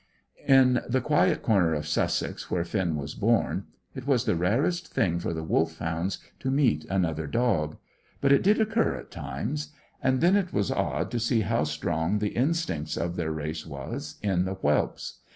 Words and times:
In 0.47 0.81
the 0.89 0.99
quiet 0.99 1.43
corner 1.43 1.75
of 1.75 1.85
Sussex, 1.85 2.49
where 2.49 2.63
Finn 2.63 2.95
was 2.95 3.13
born, 3.13 3.67
it 3.93 4.07
was 4.07 4.25
the 4.25 4.35
rarest 4.35 4.87
thing 4.87 5.19
for 5.19 5.31
the 5.31 5.43
Wolfhounds 5.43 6.17
to 6.39 6.49
meet 6.49 6.85
another 6.85 7.27
dog; 7.27 7.77
but 8.19 8.31
it 8.31 8.41
did 8.41 8.59
occur 8.59 8.95
at 8.95 9.11
times, 9.11 9.71
and 10.01 10.19
then 10.19 10.35
it 10.35 10.51
was 10.53 10.71
odd 10.71 11.11
to 11.11 11.19
see 11.19 11.41
how 11.41 11.65
strong 11.65 12.17
the 12.17 12.29
instincts 12.35 12.97
of 12.97 13.15
their 13.15 13.31
race 13.31 13.63
was 13.63 14.17
in 14.23 14.45
the 14.45 14.55
whelps. 14.55 15.19